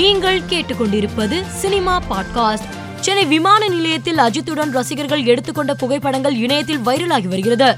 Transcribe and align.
நீங்கள் 0.00 0.40
கேட்டுக்கொண்டிருப்பது 0.40 1.48
cinema 1.48 2.02
podcast. 2.10 2.68
Chennai 3.00 3.24
விமான 3.24 3.68
நிலையத்தில் 3.68 4.16
அஜித்துடன் 4.16 4.70
ரசிகர்கள் 4.70 5.24
எடுத்துக்கொண்ட 5.24 5.74
புகைப்படங்கள் 5.74 6.34
இணையத்தில் 6.34 6.78
வைரலாகி 6.78 7.28
வருகிறது. 7.28 7.76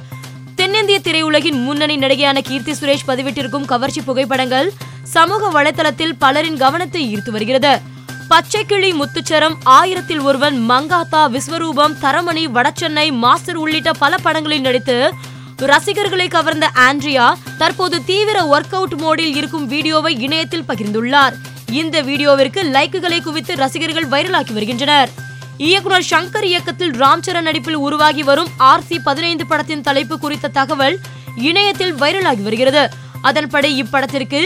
தென்னிந்திய 0.55 1.01
திரையுலகின் 1.05 1.63
முன்னணி 1.65 1.97
நடிகையான 1.99 2.41
கீர்த்தி 2.41 2.73
சுரேஷ் 2.73 3.09
பதிவிட்டிருக்கும் 3.09 3.65
கவர்ச்சி 3.65 4.01
புகைப்படங்கள் 4.01 4.73
சமூக 5.03 5.63
வலைதளத்தில் 5.63 6.13
பலரின் 6.19 6.57
கவனத்தை 6.57 7.17
ஈர்த்து 7.17 7.31
வருகிறது. 7.31 7.81
பச்சைக்கிளி 8.31 8.93
முத்துச்சரம் 8.93 9.55
ஆயிரத்தில் 9.65 10.21
ஒருவன் 10.21 10.71
மங்காத்தா 10.71 11.23
விஸ்வரூபம் 11.29 11.97
தரமணி 12.03 12.47
வடச்சென்னை 12.49 13.13
மாஸ்டர் 13.13 13.57
உள்ளிட்ட 13.57 13.93
பல 13.93 14.17
படங்களில் 14.17 14.61
நடித்து 14.61 15.13
ரசிகர்களை 15.57 16.29
கவர்ந்த 16.29 16.71
ஆண்ட்ரியா 16.75 17.33
தற்போது 17.59 18.05
தீவிர 18.05 18.43
ஒர்க் 18.43 18.75
அவுட் 18.75 18.95
மோடில் 18.95 19.37
இருக்கும் 19.37 19.67
வீடியோவை 19.67 20.21
இணையத்தில் 20.21 20.65
பகிர்ந்துள்ளார். 20.69 21.33
இந்த 21.81 22.03
வீடியோவிற்கு 22.03 22.61
லைக்குகளை 22.75 23.23
குவித்து 23.23 23.57
ரசிகர்கள் 23.57 24.09
வைரலாக்கி 24.09 24.53
வருகின்றனர். 24.53 25.11
இயக்குனர் 25.57 26.07
சங்கர் 26.11 26.45
இயக்கத்தில் 26.45 26.91
ராம் 26.91 27.23
சரண் 27.27 27.47
நடிப்பில் 27.49 27.79
உருவாகி 27.87 28.23
வரும் 28.23 28.51
ஆர் 28.57 28.85
சி 28.89 28.99
பதினைந்து 28.99 29.47
படத்தின் 29.47 29.81
தலைப்பு 29.81 30.19
குறித்த 30.19 30.49
தகவல் 30.49 30.99
இணையத்தில் 31.37 31.95
வைரலாகி 31.95 32.43
வருகிறது. 32.43 32.91
அதன்படி 33.23 33.83
இப்படத்திற்கு 33.83 34.41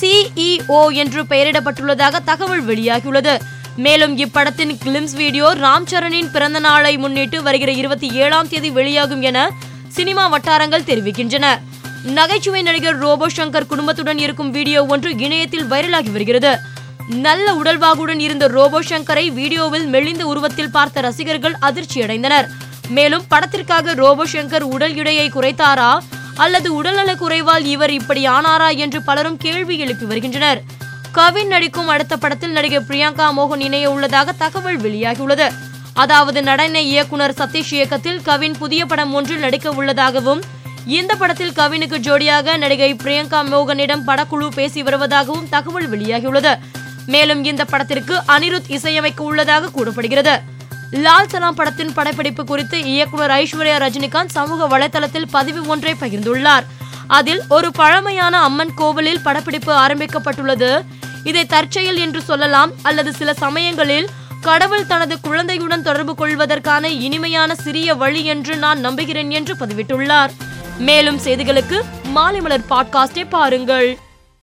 சிஇஓ 0.00 0.92
என்று 0.92 1.22
பெயரிடப்பட்டுள்ளதாக 1.22 2.24
தகவல் 2.24 2.66
வெளியாகியுள்ளது. 2.66 3.34
மேலும் 3.76 4.18
இப்படத்தின் 4.18 4.72
கிளிம்ஸ் 4.84 5.16
வீடியோ 5.16 5.54
ராம் 5.64 5.86
சரணின் 5.90 6.32
பிறந்த 6.32 6.60
நாளை 6.60 6.96
முன்னிட்டு 6.96 7.42
வருகிற 7.42 7.72
இருபத்தி 7.72 8.10
ஏழாம் 8.10 8.48
தேதி 8.48 8.70
வெளியாகும் 8.70 9.22
என 9.22 9.50
சினிமா 9.88 10.26
வட்டாரங்கள் 10.26 10.88
தெரிவிக்கின்றன. 10.90 11.46
நகைச்சுவை 12.02 12.62
நடிகர் 12.62 12.98
ரோபோ 12.98 13.26
சங்கர் 13.36 13.66
குடும்பத்துடன் 13.66 14.18
இருக்கும் 14.18 14.50
வீடியோ 14.50 14.84
ஒன்று 14.84 15.10
இணையத்தில் 15.18 15.70
வைரலாகி 15.70 16.12
வருகிறது. 16.12 16.52
நல்ல 17.08 17.54
உடல்வாகுடன் 17.54 18.18
இருந்த 18.18 18.46
ரோபோ 18.46 18.82
சங்கரை 18.82 19.32
வீடியோவில் 19.32 19.86
மெலிந்த 19.86 20.26
உருவத்தில் 20.26 20.70
பார்த்த 20.70 21.00
ரசிகர்கள் 21.00 21.56
அதிர்ச்சியடைந்தனர். 21.60 22.46
மேலும் 22.88 23.24
படத்திற்காக 23.28 23.94
ரோபோ 23.94 24.24
சங்கர் 24.24 24.62
உடல் 24.62 24.94
எடையை 24.94 25.30
குறைத்தாரா? 25.30 25.98
அல்லது 26.36 26.74
உடல்நல 26.74 27.14
குறைவால் 27.14 27.64
இவர் 27.64 27.90
இப்படி 27.90 28.26
ஆனாரா 28.26 28.76
என்று 28.76 29.02
பலரும் 29.02 29.36
கேள்வி 29.36 29.78
எழுப்பி 29.78 30.04
வருகின்றனர். 30.04 30.62
கவின் 31.12 31.48
நடிக்கும் 31.48 31.88
அடுத்த 31.88 32.16
படத்தில் 32.16 32.50
நடிகை 32.50 32.80
பிரியங்கா 32.88 33.32
மோகன் 33.38 33.60
இணைய 33.60 33.90
உள்ளதாக 33.90 34.32
தகவல் 34.32 34.78
வெளியாகியுள்ளது. 34.78 35.52
அதாவது 35.94 36.42
நடன 36.42 36.80
இயக்குனர் 36.80 37.34
சதீஷ் 37.38 37.72
இயக்கத்தில் 37.72 38.22
கவின் 38.22 38.58
புதிய 38.58 38.86
படம் 38.86 39.12
ஒன்றில் 39.12 39.38
நடிக்க 39.38 39.70
உள்ளதாகவும் 39.70 40.42
இந்த 40.86 41.14
படத்தில் 41.14 41.52
கவினுக்கு 41.52 41.98
ஜோடியாக 41.98 42.56
நடிகை 42.56 42.94
பிரியங்கா 42.94 43.42
மோகனிடம் 43.50 44.06
படக்குழு 44.06 44.48
பேசி 44.54 44.82
வருவதாகவும் 44.82 45.48
தகவல் 45.48 45.90
வெளியாகியுள்ளது. 45.90 46.58
மேலும் 47.06 47.44
இந்த 47.44 47.64
படத்திற்கு 47.64 48.22
அனிருத் 48.28 48.70
இசையமைக்க 48.70 49.22
உள்ளதாக 49.22 49.70
கூறப்படுகிறது. 49.70 50.40
லால் 50.90 51.28
சலாம் 51.28 51.54
படத்தின் 51.54 51.92
படப்பிடிப்பு 51.92 52.44
குறித்து 52.44 52.84
இயக்குனர் 52.84 53.30
ஐஸ்வர்யா 53.30 53.86
ரஜினிகாந்த் 53.86 54.28
சமூக 54.28 54.78
வலைதளத்தில் 54.78 55.24
பதிவு 55.30 55.66
ஒன்றை 55.66 55.94
பகிர்ந்துள்ளார். 56.00 56.64
அதில் 57.06 57.42
ஒரு 57.48 57.72
பழமையான 57.72 58.40
அம்மன் 58.40 58.74
கோவிலில் 58.74 59.22
படப்பிடிப்பு 59.22 59.72
ஆரம்பிக்கப்பட்டுள்ளது. 59.72 60.82
இதை 61.24 61.46
தற்செயல் 61.46 61.96
என்று 61.96 62.22
சொல்லலாம். 62.22 62.72
அல்லது 62.82 63.12
சில 63.12 63.34
சமயங்களில் 63.34 64.08
கடவுள் 64.40 64.86
தனது 64.86 65.20
குழந்தையுடன் 65.20 65.82
தொடர்பு 65.82 66.14
கொள்வதற்கான 66.14 66.88
இனிமையான 66.88 67.54
சிறிய 67.54 67.94
வழி 67.94 68.24
என்று 68.24 68.56
நான் 68.56 68.80
நம்புகிறேன் 68.80 69.30
என்று 69.30 69.54
பதிவிட்டுள்ளார். 69.54 70.30
மேலும் 70.78 71.20
செய்திகளுக்கு 71.24 71.80
மாலை 72.04 72.40
மலர் 72.40 72.64
பாட்காஸ்டை 72.70 73.28
பாருங்கள். 73.28 73.98